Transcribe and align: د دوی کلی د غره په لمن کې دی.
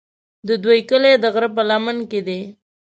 د 0.47 0.49
دوی 0.63 0.79
کلی 0.89 1.13
د 1.19 1.25
غره 1.33 1.49
په 1.55 1.61
لمن 1.69 1.97
کې 2.11 2.19
دی. 2.27 2.39